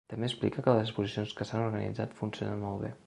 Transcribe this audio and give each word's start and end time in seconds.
També 0.11 0.27
explica 0.27 0.63
que 0.67 0.73
les 0.77 0.87
exposicions 0.89 1.35
que 1.41 1.47
s’han 1.49 1.67
organitzat 1.67 2.17
funcionen 2.23 2.65
molt 2.67 2.85
bé. 2.87 2.93